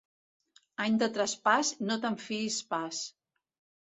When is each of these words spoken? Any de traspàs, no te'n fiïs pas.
Any 0.85 0.95
de 1.03 1.09
traspàs, 1.19 1.71
no 1.91 1.99
te'n 2.07 2.19
fiïs 2.25 2.61
pas. 2.73 3.03